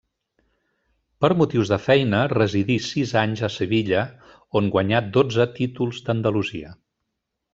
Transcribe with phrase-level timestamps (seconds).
[1.25, 4.01] Per motius de feina residí sis anys a Sevilla,
[4.61, 6.73] on guanyà dotze títols d'Andalusia.